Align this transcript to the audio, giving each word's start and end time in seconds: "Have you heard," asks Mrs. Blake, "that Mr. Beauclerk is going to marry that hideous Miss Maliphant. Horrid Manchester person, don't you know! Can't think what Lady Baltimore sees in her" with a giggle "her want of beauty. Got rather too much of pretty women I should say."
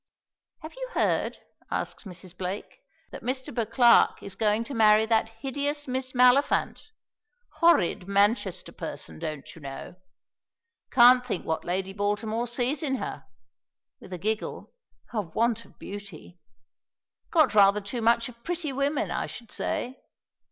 "Have 0.63 0.73
you 0.73 0.89
heard," 0.93 1.37
asks 1.69 2.05
Mrs. 2.05 2.35
Blake, 2.35 2.79
"that 3.11 3.21
Mr. 3.21 3.53
Beauclerk 3.53 4.23
is 4.23 4.33
going 4.33 4.63
to 4.63 4.73
marry 4.73 5.05
that 5.05 5.29
hideous 5.29 5.87
Miss 5.87 6.13
Maliphant. 6.13 6.87
Horrid 7.57 8.07
Manchester 8.07 8.71
person, 8.71 9.19
don't 9.19 9.53
you 9.55 9.61
know! 9.61 9.93
Can't 10.89 11.23
think 11.23 11.45
what 11.45 11.65
Lady 11.65 11.93
Baltimore 11.93 12.47
sees 12.47 12.81
in 12.81 12.95
her" 12.95 13.25
with 13.99 14.11
a 14.11 14.17
giggle 14.17 14.73
"her 15.09 15.21
want 15.21 15.65
of 15.65 15.77
beauty. 15.77 16.39
Got 17.29 17.53
rather 17.53 17.79
too 17.79 18.01
much 18.01 18.27
of 18.27 18.43
pretty 18.43 18.73
women 18.73 19.11
I 19.11 19.27
should 19.27 19.51
say." 19.51 20.01